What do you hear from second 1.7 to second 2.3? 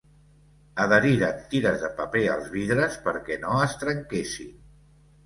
de paper